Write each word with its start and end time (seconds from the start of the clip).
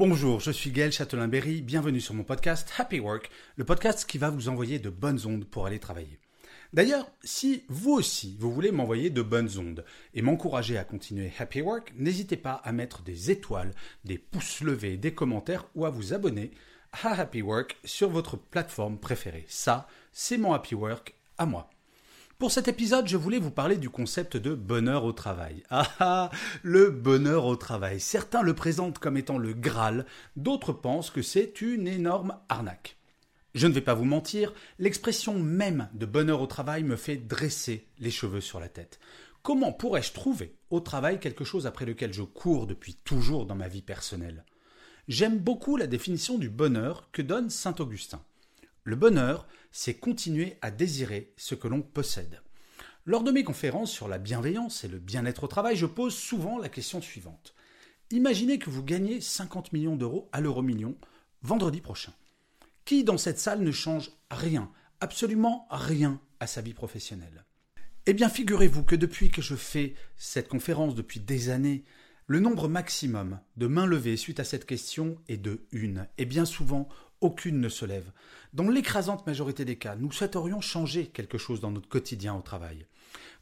Bonjour, 0.00 0.40
je 0.40 0.50
suis 0.50 0.70
Gaël 0.70 0.92
Châtelain-Berry, 0.92 1.60
bienvenue 1.60 2.00
sur 2.00 2.14
mon 2.14 2.24
podcast 2.24 2.72
Happy 2.78 3.00
Work, 3.00 3.30
le 3.56 3.66
podcast 3.66 4.06
qui 4.08 4.16
va 4.16 4.30
vous 4.30 4.48
envoyer 4.48 4.78
de 4.78 4.88
bonnes 4.88 5.26
ondes 5.26 5.44
pour 5.44 5.66
aller 5.66 5.78
travailler. 5.78 6.18
D'ailleurs, 6.72 7.06
si 7.22 7.64
vous 7.68 7.92
aussi, 7.92 8.34
vous 8.40 8.50
voulez 8.50 8.72
m'envoyer 8.72 9.10
de 9.10 9.20
bonnes 9.20 9.58
ondes 9.58 9.84
et 10.14 10.22
m'encourager 10.22 10.78
à 10.78 10.84
continuer 10.84 11.30
Happy 11.38 11.60
Work, 11.60 11.92
n'hésitez 11.98 12.38
pas 12.38 12.62
à 12.64 12.72
mettre 12.72 13.02
des 13.02 13.30
étoiles, 13.30 13.74
des 14.06 14.16
pouces 14.16 14.62
levés, 14.62 14.96
des 14.96 15.12
commentaires 15.12 15.66
ou 15.74 15.84
à 15.84 15.90
vous 15.90 16.14
abonner 16.14 16.50
à 17.02 17.20
Happy 17.20 17.42
Work 17.42 17.76
sur 17.84 18.08
votre 18.08 18.38
plateforme 18.38 18.98
préférée. 18.98 19.44
Ça, 19.48 19.86
c'est 20.12 20.38
mon 20.38 20.54
Happy 20.54 20.74
Work 20.74 21.14
à 21.36 21.44
moi. 21.44 21.68
Pour 22.40 22.52
cet 22.52 22.68
épisode, 22.68 23.06
je 23.06 23.18
voulais 23.18 23.38
vous 23.38 23.50
parler 23.50 23.76
du 23.76 23.90
concept 23.90 24.38
de 24.38 24.54
bonheur 24.54 25.04
au 25.04 25.12
travail. 25.12 25.62
Ah 25.70 25.90
ah, 26.00 26.30
le 26.62 26.88
bonheur 26.88 27.44
au 27.44 27.54
travail. 27.54 28.00
Certains 28.00 28.40
le 28.40 28.54
présentent 28.54 28.98
comme 28.98 29.18
étant 29.18 29.36
le 29.36 29.52
Graal, 29.52 30.06
d'autres 30.36 30.72
pensent 30.72 31.10
que 31.10 31.20
c'est 31.20 31.60
une 31.60 31.86
énorme 31.86 32.38
arnaque. 32.48 32.96
Je 33.54 33.66
ne 33.66 33.74
vais 33.74 33.82
pas 33.82 33.92
vous 33.92 34.06
mentir, 34.06 34.54
l'expression 34.78 35.38
même 35.38 35.90
de 35.92 36.06
bonheur 36.06 36.40
au 36.40 36.46
travail 36.46 36.82
me 36.82 36.96
fait 36.96 37.18
dresser 37.18 37.86
les 37.98 38.10
cheveux 38.10 38.40
sur 38.40 38.58
la 38.58 38.70
tête. 38.70 39.00
Comment 39.42 39.74
pourrais-je 39.74 40.14
trouver 40.14 40.56
au 40.70 40.80
travail 40.80 41.20
quelque 41.20 41.44
chose 41.44 41.66
après 41.66 41.84
lequel 41.84 42.14
je 42.14 42.22
cours 42.22 42.66
depuis 42.66 42.94
toujours 42.94 43.44
dans 43.44 43.54
ma 43.54 43.68
vie 43.68 43.82
personnelle? 43.82 44.46
J'aime 45.08 45.38
beaucoup 45.38 45.76
la 45.76 45.86
définition 45.86 46.38
du 46.38 46.48
bonheur 46.48 47.10
que 47.12 47.20
donne 47.20 47.50
Saint 47.50 47.74
Augustin. 47.80 48.22
Le 48.90 48.96
bonheur, 48.96 49.46
c'est 49.70 49.94
continuer 49.94 50.58
à 50.62 50.72
désirer 50.72 51.32
ce 51.36 51.54
que 51.54 51.68
l'on 51.68 51.80
possède. 51.80 52.42
Lors 53.04 53.22
de 53.22 53.30
mes 53.30 53.44
conférences 53.44 53.92
sur 53.92 54.08
la 54.08 54.18
bienveillance 54.18 54.82
et 54.82 54.88
le 54.88 54.98
bien-être 54.98 55.44
au 55.44 55.46
travail, 55.46 55.76
je 55.76 55.86
pose 55.86 56.12
souvent 56.12 56.58
la 56.58 56.68
question 56.68 57.00
suivante. 57.00 57.54
Imaginez 58.10 58.58
que 58.58 58.68
vous 58.68 58.82
gagnez 58.82 59.20
50 59.20 59.72
millions 59.72 59.94
d'euros 59.94 60.28
à 60.32 60.40
l'euro 60.40 60.62
million 60.62 60.96
vendredi 61.42 61.80
prochain. 61.80 62.12
Qui 62.84 63.04
dans 63.04 63.16
cette 63.16 63.38
salle 63.38 63.60
ne 63.60 63.70
change 63.70 64.10
rien, 64.28 64.72
absolument 64.98 65.68
rien 65.70 66.20
à 66.40 66.48
sa 66.48 66.60
vie 66.60 66.74
professionnelle? 66.74 67.44
Eh 68.06 68.12
bien, 68.12 68.28
figurez-vous 68.28 68.82
que 68.82 68.96
depuis 68.96 69.30
que 69.30 69.40
je 69.40 69.54
fais 69.54 69.94
cette 70.16 70.48
conférence 70.48 70.96
depuis 70.96 71.20
des 71.20 71.50
années, 71.50 71.84
le 72.26 72.40
nombre 72.40 72.66
maximum 72.66 73.38
de 73.56 73.68
mains 73.68 73.86
levées 73.86 74.16
suite 74.16 74.40
à 74.40 74.44
cette 74.44 74.66
question 74.66 75.16
est 75.28 75.36
de 75.36 75.64
une, 75.70 76.08
et 76.18 76.26
bien 76.26 76.44
souvent 76.44 76.88
aucune 77.20 77.60
ne 77.60 77.68
se 77.68 77.84
lève. 77.84 78.10
Dans 78.52 78.68
l'écrasante 78.68 79.26
majorité 79.26 79.64
des 79.64 79.76
cas, 79.76 79.96
nous 79.96 80.10
souhaiterions 80.12 80.60
changer 80.60 81.06
quelque 81.06 81.38
chose 81.38 81.60
dans 81.60 81.70
notre 81.70 81.88
quotidien 81.88 82.34
au 82.34 82.42
travail. 82.42 82.86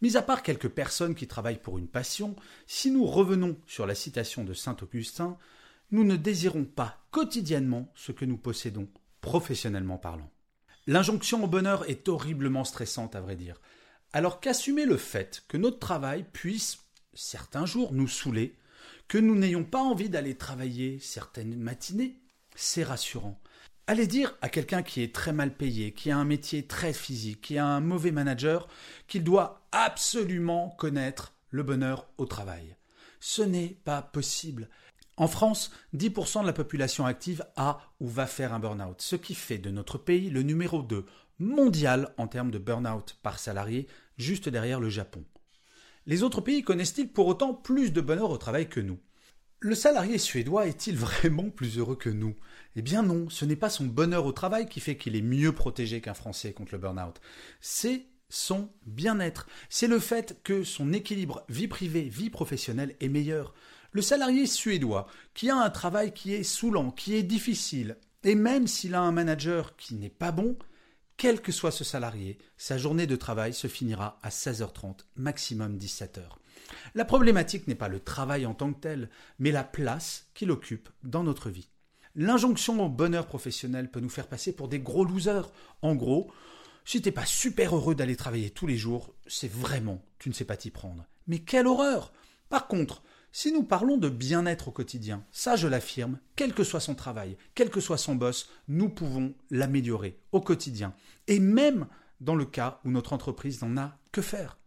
Mis 0.01 0.17
à 0.17 0.23
part 0.23 0.43
quelques 0.43 0.69
personnes 0.69 1.15
qui 1.15 1.27
travaillent 1.27 1.61
pour 1.61 1.79
une 1.79 1.89
passion, 1.89 2.37
si 2.67 2.91
nous 2.91 3.05
revenons 3.05 3.57
sur 3.67 3.87
la 3.87 3.95
citation 3.95 4.45
de 4.45 4.55
Saint 4.55 4.77
Augustin, 4.83 5.37
nous 5.91 6.05
ne 6.05 6.17
désirons 6.17 6.65
pas 6.65 6.99
quotidiennement 7.11 7.91
ce 7.95 8.13
que 8.13 8.25
nous 8.25 8.37
possédons, 8.37 8.89
professionnellement 9.21 9.99
parlant. 9.99 10.31
L'injonction 10.87 11.45
au 11.45 11.47
bonheur 11.47 11.89
est 11.89 12.09
horriblement 12.09 12.65
stressante, 12.65 13.17
à 13.17 13.21
vrai 13.21 13.37
dire. 13.37 13.61
Alors 14.13 14.41
qu'assumer 14.41 14.87
le 14.87 14.97
fait 14.97 15.45
que 15.49 15.57
notre 15.57 15.79
travail 15.79 16.25
puisse, 16.33 16.79
certains 17.13 17.67
jours, 17.67 17.93
nous 17.93 18.09
saouler, 18.09 18.57
que 19.07 19.19
nous 19.19 19.35
n'ayons 19.35 19.65
pas 19.65 19.81
envie 19.81 20.09
d'aller 20.09 20.37
travailler 20.37 20.99
certaines 21.01 21.57
matinées, 21.57 22.21
c'est 22.55 22.85
rassurant. 22.85 23.41
Allez 23.91 24.07
dire 24.07 24.37
à 24.43 24.51
quelqu'un 24.51 24.83
qui 24.83 25.03
est 25.03 25.15
très 25.15 25.33
mal 25.33 25.51
payé, 25.51 25.93
qui 25.93 26.11
a 26.11 26.19
un 26.19 26.27
métier 26.27 26.67
très 26.67 26.93
physique, 26.93 27.41
qui 27.41 27.57
a 27.57 27.65
un 27.65 27.81
mauvais 27.81 28.11
manager, 28.11 28.69
qu'il 29.07 29.25
doit 29.25 29.67
absolument 29.73 30.77
connaître 30.77 31.33
le 31.49 31.63
bonheur 31.63 32.07
au 32.19 32.27
travail. 32.27 32.77
Ce 33.19 33.41
n'est 33.41 33.79
pas 33.87 34.03
possible. 34.03 34.69
En 35.17 35.27
France, 35.27 35.71
10% 35.97 36.43
de 36.43 36.47
la 36.47 36.53
population 36.53 37.07
active 37.07 37.47
a 37.57 37.81
ou 37.99 38.09
va 38.09 38.27
faire 38.27 38.53
un 38.53 38.59
burn-out, 38.59 39.01
ce 39.01 39.17
qui 39.17 39.35
fait 39.35 39.57
de 39.57 39.71
notre 39.71 39.97
pays 39.97 40.29
le 40.29 40.43
numéro 40.43 40.83
2 40.83 41.07
mondial 41.39 42.13
en 42.19 42.27
termes 42.27 42.51
de 42.51 42.59
burn-out 42.59 43.17
par 43.23 43.39
salarié, 43.39 43.89
juste 44.19 44.51
derrière 44.51 44.81
le 44.81 44.91
Japon. 44.91 45.25
Les 46.05 46.23
autres 46.23 46.43
pays 46.43 46.61
connaissent-ils 46.61 47.11
pour 47.11 47.27
autant 47.27 47.55
plus 47.55 47.95
de 47.95 48.03
bonheur 48.03 48.29
au 48.29 48.37
travail 48.37 48.69
que 48.69 48.81
nous? 48.81 48.99
Le 49.61 49.75
salarié 49.75 50.19
suédois 50.19 50.67
est-il 50.67 50.97
vraiment 50.97 51.51
plus 51.51 51.79
heureux 51.79 51.97
que 51.97 52.11
nous? 52.11 52.37
Eh 52.77 52.83
bien 52.83 53.03
non, 53.03 53.29
ce 53.29 53.45
n'est 53.45 53.57
pas 53.57 53.71
son 53.71 53.85
bonheur 53.85 54.25
au 54.25 54.33
travail 54.33 54.69
qui 54.69 54.81
fait 54.81 54.97
qu'il 54.97 55.17
est 55.17 55.23
mieux 55.23 55.53
protégé 55.53 56.01
qu'un 56.01 56.15
Français 56.15 56.53
contre 56.53 56.73
le 56.73 56.79
burn-out. 56.79 57.21
C'est 57.61 58.07
son 58.29 58.71
bien-être. 58.87 59.49
C'est 59.69 59.89
le 59.89 59.99
fait 59.99 60.39
que 60.45 60.63
son 60.63 60.93
équilibre 60.93 61.45
vie 61.49 61.67
privée, 61.67 62.03
vie 62.03 62.31
professionnelle 62.31 62.95
est 63.01 63.09
meilleur. 63.09 63.55
Le 63.91 64.03
salarié 64.03 64.47
suédois, 64.47 65.09
qui 65.35 65.51
a 65.51 65.57
un 65.57 65.71
travail 65.71 66.13
qui 66.13 66.35
est 66.35 66.43
saoulant, 66.43 66.91
qui 66.91 67.15
est 67.15 67.23
difficile, 67.23 67.97
et 68.23 68.35
même 68.35 68.67
s'il 68.67 68.95
a 68.95 69.01
un 69.01 69.13
manager 69.13 69.77
qui 69.77 69.95
n'est 69.95 70.11
pas 70.11 70.31
bon, 70.31 70.57
quel 71.17 71.41
que 71.41 71.51
soit 71.51 71.73
ce 71.73 71.85
salarié, 71.85 72.39
sa 72.57 72.79
journée 72.79 73.07
de 73.09 73.17
travail 73.17 73.55
se 73.55 73.67
finira 73.67 74.21
à 74.23 74.29
16h30, 74.29 75.01
maximum 75.17 75.79
17h. 75.79 76.21
La 76.95 77.05
problématique 77.05 77.69
n'est 77.69 77.75
pas 77.75 77.89
le 77.89 78.01
travail 78.01 78.47
en 78.47 78.55
tant 78.55 78.73
que 78.73 78.81
tel, 78.81 79.11
mais 79.39 79.51
la 79.51 79.65
place 79.65 80.27
qu'il 80.35 80.51
occupe 80.51 80.89
dans 81.03 81.23
notre 81.23 81.51
vie. 81.51 81.69
L'injonction 82.15 82.85
au 82.85 82.89
bonheur 82.89 83.27
professionnel 83.27 83.91
peut 83.91 84.01
nous 84.01 84.09
faire 84.09 84.27
passer 84.27 84.53
pour 84.53 84.69
des 84.69 84.81
gros 84.81 85.05
losers. 85.05 85.51
En 85.83 85.95
gros, 85.95 86.31
si 86.85 87.03
t'es 87.03 87.13
pas 87.13 87.27
super 87.27 87.77
heureux 87.77 87.95
d'aller 87.95 88.17
travailler 88.17 88.51
tous 88.51 88.67
les 88.67 88.77
jours, 88.77 89.15
c'est 89.27 89.51
vraiment 89.51 90.03
tu 90.19 90.29
ne 90.29 90.35
sais 90.35 90.45
pas 90.45 90.57
t'y 90.57 90.71
prendre. 90.71 91.07
Mais 91.27 91.39
quelle 91.39 91.67
horreur 91.67 92.13
Par 92.49 92.67
contre, 92.67 93.03
si 93.33 93.53
nous 93.53 93.63
parlons 93.63 93.97
de 93.97 94.09
bien-être 94.09 94.69
au 94.69 94.73
quotidien, 94.73 95.25
ça 95.31 95.57
je 95.57 95.69
l'affirme, 95.69 96.19
quel 96.35 96.53
que 96.53 96.65
soit 96.65 96.81
son 96.81 96.95
travail, 96.95 97.37
quel 97.55 97.71
que 97.71 97.81
soit 97.81 97.99
son 97.99 98.15
boss, 98.15 98.51
nous 98.69 98.89
pouvons 98.89 99.35
l'améliorer 99.51 100.19
au 100.33 100.41
quotidien. 100.41 100.95
Et 101.27 101.39
même 101.39 101.87
dans 102.21 102.35
le 102.35 102.47
cas 102.47 102.81
où 102.85 102.91
notre 102.91 103.13
entreprise 103.13 103.63
n'en 103.63 103.77
a 103.77 103.97
que 104.13 104.23
faire. 104.23 104.58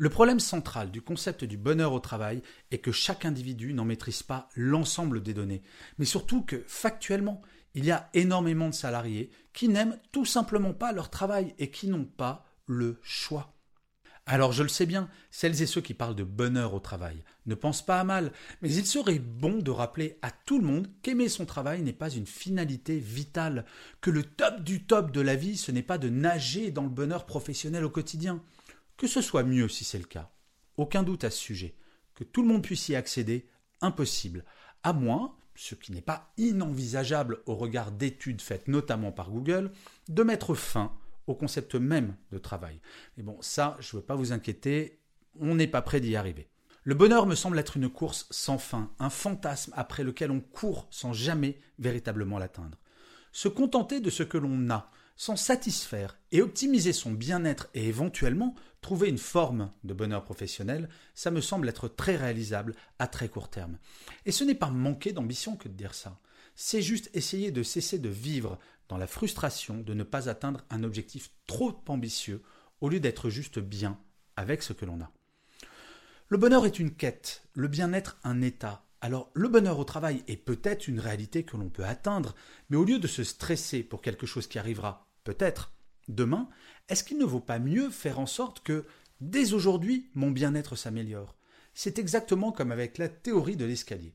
Le 0.00 0.10
problème 0.10 0.38
central 0.38 0.92
du 0.92 1.02
concept 1.02 1.42
du 1.42 1.56
bonheur 1.56 1.92
au 1.92 1.98
travail 1.98 2.40
est 2.70 2.78
que 2.78 2.92
chaque 2.92 3.24
individu 3.24 3.74
n'en 3.74 3.84
maîtrise 3.84 4.22
pas 4.22 4.48
l'ensemble 4.54 5.24
des 5.24 5.34
données, 5.34 5.60
mais 5.98 6.04
surtout 6.04 6.42
que 6.42 6.62
factuellement, 6.68 7.42
il 7.74 7.84
y 7.84 7.90
a 7.90 8.08
énormément 8.14 8.68
de 8.68 8.74
salariés 8.74 9.28
qui 9.52 9.68
n'aiment 9.68 9.98
tout 10.12 10.24
simplement 10.24 10.72
pas 10.72 10.92
leur 10.92 11.10
travail 11.10 11.52
et 11.58 11.72
qui 11.72 11.88
n'ont 11.88 12.04
pas 12.04 12.46
le 12.66 13.00
choix. 13.02 13.56
Alors 14.24 14.52
je 14.52 14.62
le 14.62 14.68
sais 14.68 14.86
bien, 14.86 15.08
celles 15.32 15.62
et 15.62 15.66
ceux 15.66 15.80
qui 15.80 15.94
parlent 15.94 16.14
de 16.14 16.22
bonheur 16.22 16.74
au 16.74 16.80
travail 16.80 17.24
ne 17.46 17.56
pensent 17.56 17.84
pas 17.84 17.98
à 17.98 18.04
mal, 18.04 18.30
mais 18.62 18.72
il 18.72 18.86
serait 18.86 19.18
bon 19.18 19.58
de 19.58 19.70
rappeler 19.72 20.16
à 20.22 20.30
tout 20.30 20.60
le 20.60 20.66
monde 20.66 20.86
qu'aimer 21.02 21.28
son 21.28 21.44
travail 21.44 21.82
n'est 21.82 21.92
pas 21.92 22.10
une 22.10 22.26
finalité 22.26 23.00
vitale, 23.00 23.64
que 24.00 24.10
le 24.10 24.22
top 24.22 24.62
du 24.62 24.84
top 24.84 25.10
de 25.10 25.22
la 25.22 25.34
vie, 25.34 25.56
ce 25.56 25.72
n'est 25.72 25.82
pas 25.82 25.98
de 25.98 26.08
nager 26.08 26.70
dans 26.70 26.84
le 26.84 26.88
bonheur 26.88 27.26
professionnel 27.26 27.84
au 27.84 27.90
quotidien. 27.90 28.44
Que 28.98 29.06
ce 29.06 29.22
soit 29.22 29.44
mieux 29.44 29.68
si 29.68 29.84
c'est 29.84 29.98
le 29.98 30.04
cas. 30.04 30.30
Aucun 30.76 31.04
doute 31.04 31.22
à 31.24 31.30
ce 31.30 31.38
sujet. 31.38 31.76
Que 32.14 32.24
tout 32.24 32.42
le 32.42 32.48
monde 32.48 32.64
puisse 32.64 32.88
y 32.88 32.96
accéder, 32.96 33.48
impossible. 33.80 34.44
À 34.82 34.92
moins, 34.92 35.36
ce 35.54 35.76
qui 35.76 35.92
n'est 35.92 36.00
pas 36.00 36.32
inenvisageable 36.36 37.40
au 37.46 37.54
regard 37.54 37.92
d'études 37.92 38.42
faites 38.42 38.66
notamment 38.66 39.12
par 39.12 39.30
Google, 39.30 39.70
de 40.08 40.22
mettre 40.24 40.54
fin 40.54 40.92
au 41.28 41.36
concept 41.36 41.76
même 41.76 42.16
de 42.32 42.38
travail. 42.38 42.80
Mais 43.16 43.22
bon, 43.22 43.38
ça, 43.40 43.76
je 43.78 43.94
ne 43.94 44.00
veux 44.00 44.06
pas 44.06 44.16
vous 44.16 44.32
inquiéter, 44.32 45.00
on 45.38 45.54
n'est 45.54 45.68
pas 45.68 45.82
prêt 45.82 46.00
d'y 46.00 46.16
arriver. 46.16 46.48
Le 46.82 46.94
bonheur 46.94 47.26
me 47.26 47.36
semble 47.36 47.58
être 47.58 47.76
une 47.76 47.88
course 47.88 48.26
sans 48.30 48.58
fin, 48.58 48.90
un 48.98 49.10
fantasme 49.10 49.72
après 49.76 50.02
lequel 50.02 50.32
on 50.32 50.40
court 50.40 50.88
sans 50.90 51.12
jamais 51.12 51.60
véritablement 51.78 52.38
l'atteindre. 52.38 52.78
Se 53.30 53.46
contenter 53.46 54.00
de 54.00 54.10
ce 54.10 54.24
que 54.24 54.38
l'on 54.38 54.70
a, 54.70 54.90
s'en 55.18 55.36
satisfaire 55.36 56.16
et 56.30 56.40
optimiser 56.40 56.92
son 56.92 57.10
bien-être 57.12 57.68
et 57.74 57.88
éventuellement 57.88 58.54
trouver 58.80 59.08
une 59.08 59.18
forme 59.18 59.70
de 59.84 59.94
bonheur 59.94 60.24
professionnel, 60.24 60.88
ça 61.14 61.30
me 61.30 61.40
semble 61.40 61.68
être 61.68 61.88
très 61.88 62.16
réalisable 62.16 62.74
à 62.98 63.06
très 63.06 63.28
court 63.28 63.50
terme. 63.50 63.78
Et 64.26 64.32
ce 64.32 64.44
n'est 64.44 64.54
pas 64.54 64.70
manquer 64.70 65.12
d'ambition 65.12 65.56
que 65.56 65.68
de 65.68 65.74
dire 65.74 65.94
ça. 65.94 66.20
C'est 66.54 66.82
juste 66.82 67.10
essayer 67.14 67.50
de 67.50 67.62
cesser 67.62 67.98
de 67.98 68.08
vivre 68.08 68.58
dans 68.88 68.96
la 68.96 69.06
frustration 69.06 69.78
de 69.78 69.94
ne 69.94 70.02
pas 70.02 70.28
atteindre 70.28 70.64
un 70.70 70.82
objectif 70.82 71.30
trop 71.46 71.80
ambitieux 71.88 72.42
au 72.80 72.88
lieu 72.88 73.00
d'être 73.00 73.30
juste 73.30 73.58
bien 73.58 73.98
avec 74.36 74.62
ce 74.62 74.72
que 74.72 74.84
l'on 74.84 75.00
a. 75.00 75.10
Le 76.28 76.36
bonheur 76.36 76.66
est 76.66 76.78
une 76.78 76.94
quête, 76.94 77.42
le 77.54 77.68
bien-être 77.68 78.18
un 78.22 78.42
état. 78.42 78.84
Alors 79.00 79.30
le 79.34 79.48
bonheur 79.48 79.78
au 79.78 79.84
travail 79.84 80.22
est 80.26 80.36
peut-être 80.36 80.88
une 80.88 81.00
réalité 81.00 81.44
que 81.44 81.56
l'on 81.56 81.70
peut 81.70 81.84
atteindre, 81.84 82.34
mais 82.70 82.76
au 82.76 82.84
lieu 82.84 82.98
de 82.98 83.06
se 83.06 83.24
stresser 83.24 83.82
pour 83.82 84.02
quelque 84.02 84.26
chose 84.26 84.46
qui 84.46 84.58
arrivera 84.58 85.08
peut-être 85.24 85.72
demain, 86.08 86.48
est-ce 86.88 87.04
qu'il 87.04 87.18
ne 87.18 87.24
vaut 87.24 87.40
pas 87.40 87.58
mieux 87.58 87.90
faire 87.90 88.18
en 88.18 88.26
sorte 88.26 88.60
que 88.60 88.84
dès 89.20 89.52
aujourd'hui 89.52 90.10
mon 90.14 90.30
bien-être 90.30 90.76
s'améliore? 90.76 91.36
C'est 91.74 91.98
exactement 91.98 92.50
comme 92.50 92.72
avec 92.72 92.98
la 92.98 93.08
théorie 93.08 93.56
de 93.56 93.64
l'escalier. 93.64 94.14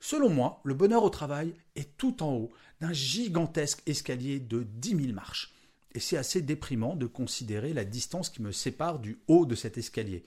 Selon 0.00 0.28
moi, 0.28 0.60
le 0.64 0.74
bonheur 0.74 1.04
au 1.04 1.10
travail 1.10 1.54
est 1.76 1.96
tout 1.96 2.22
en 2.22 2.32
haut 2.32 2.52
d'un 2.80 2.92
gigantesque 2.92 3.82
escalier 3.86 4.40
de 4.40 4.62
10 4.62 4.96
000 4.96 5.12
marches. 5.12 5.54
Et 5.94 6.00
c'est 6.00 6.16
assez 6.16 6.42
déprimant 6.42 6.96
de 6.96 7.06
considérer 7.06 7.72
la 7.72 7.84
distance 7.84 8.28
qui 8.28 8.42
me 8.42 8.52
sépare 8.52 8.98
du 8.98 9.20
haut 9.28 9.46
de 9.46 9.54
cet 9.54 9.78
escalier. 9.78 10.24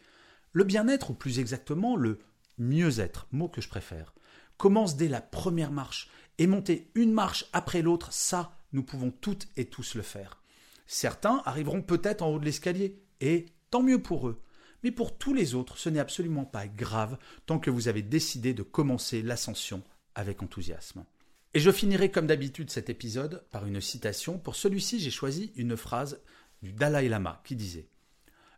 Le 0.53 0.63
bien-être, 0.63 1.11
ou 1.11 1.13
plus 1.13 1.39
exactement 1.39 1.95
le 1.95 2.19
mieux-être, 2.57 3.27
mot 3.31 3.49
que 3.49 3.61
je 3.61 3.69
préfère, 3.69 4.13
commence 4.57 4.95
dès 4.95 5.09
la 5.09 5.21
première 5.21 5.71
marche 5.71 6.09
et 6.37 6.47
monter 6.47 6.89
une 6.95 7.11
marche 7.11 7.45
après 7.53 7.81
l'autre, 7.81 8.11
ça, 8.11 8.57
nous 8.73 8.83
pouvons 8.83 9.11
toutes 9.11 9.47
et 9.57 9.65
tous 9.65 9.95
le 9.95 10.01
faire. 10.01 10.41
Certains 10.88 11.42
arriveront 11.45 11.81
peut-être 11.81 12.22
en 12.22 12.30
haut 12.30 12.39
de 12.39 12.45
l'escalier, 12.45 13.00
et 13.22 13.45
tant 13.69 13.84
mieux 13.84 14.01
pour 14.01 14.28
eux. 14.28 14.42
Mais 14.84 14.92
pour 14.92 15.18
tous 15.18 15.34
les 15.34 15.54
autres, 15.54 15.78
ce 15.78 15.89
n'est 15.89 16.00
absolument 16.00 16.45
pas 16.45 16.68
grave 16.68 17.18
tant 17.45 17.60
que 17.60 17.69
vous 17.69 17.88
avez 17.88 18.01
décidé 18.01 18.54
de 18.54 18.63
commencer 18.63 19.22
l'ascension 19.22 19.84
avec 20.16 20.42
enthousiasme. 20.42 21.06
Et 21.54 21.60
je 21.60 21.72
finirai 21.72 22.12
comme 22.12 22.28
d'habitude 22.28 22.69
cet 22.69 22.89
épisode 22.89 23.44
par 23.51 23.66
une 23.66 23.81
citation. 23.81 24.38
Pour 24.38 24.56
celui-ci, 24.56 25.00
j'ai 25.00 25.12
choisi 25.12 25.51
une 25.56 25.75
phrase 25.75 26.22
du 26.62 26.72
Dalai 26.72 27.10
Lama 27.10 27.42
qui 27.44 27.56
disait 27.56 27.88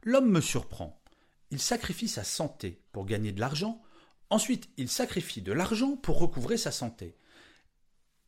L'homme 0.04 0.30
me 0.30 0.42
surprend. 0.42 1.02
Il 1.52 1.60
sacrifie 1.60 2.08
sa 2.08 2.24
santé 2.24 2.82
pour 2.92 3.06
gagner 3.06 3.32
de 3.32 3.40
l'argent, 3.40 3.82
ensuite 4.30 4.70
il 4.78 4.90
sacrifie 4.90 5.42
de 5.42 5.52
l'argent 5.52 5.96
pour 5.96 6.20
recouvrer 6.20 6.58
sa 6.58 6.72
santé. 6.72 7.16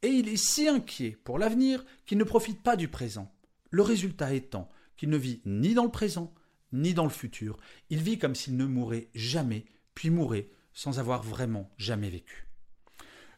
Et 0.01 0.07
il 0.07 0.27
est 0.27 0.37
si 0.37 0.67
inquiet 0.67 1.17
pour 1.23 1.37
l'avenir 1.37 1.85
qu'il 2.05 2.17
ne 2.17 2.23
profite 2.23 2.63
pas 2.63 2.75
du 2.75 2.87
présent. 2.87 3.31
Le 3.71 3.81
résultat 3.81 4.33
étant 4.33 4.69
qu'il 4.95 5.09
ne 5.09 5.17
vit 5.17 5.41
ni 5.45 5.73
dans 5.73 5.85
le 5.85 5.91
présent, 5.91 6.33
ni 6.73 6.93
dans 6.93 7.03
le 7.03 7.09
futur. 7.09 7.57
Il 7.89 8.01
vit 8.01 8.19
comme 8.19 8.35
s'il 8.35 8.55
ne 8.57 8.65
mourait 8.65 9.09
jamais, 9.15 9.65
puis 9.95 10.09
mourrait 10.09 10.49
sans 10.73 10.99
avoir 10.99 11.23
vraiment 11.23 11.69
jamais 11.77 12.09
vécu. 12.09 12.47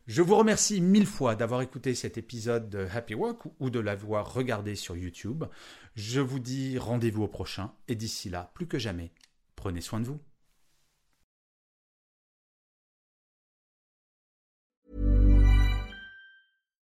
Je 0.06 0.22
vous 0.22 0.36
remercie 0.36 0.82
mille 0.82 1.06
fois 1.06 1.36
d'avoir 1.36 1.62
écouté 1.62 1.96
cet 1.96 2.18
épisode 2.18 2.70
de 2.70 2.86
Happy 2.94 3.14
Work 3.14 3.44
ou 3.60 3.70
de 3.70 3.80
l'avoir 3.80 4.34
regardé 4.34 4.76
sur 4.76 4.98
YouTube. 4.98 5.46
Je 5.96 6.20
vous 6.20 6.40
dis 6.40 6.78
rendez-vous 6.78 7.24
au 7.24 7.28
prochain 7.30 7.72
et 7.88 7.96
d'ici 7.96 8.30
là, 8.30 8.52
plus 8.54 8.68
que 8.68 8.78
jamais, 8.78 9.14
prenez 9.56 9.80
soin 9.80 10.02
de 10.02 10.06
vous. 10.06 10.20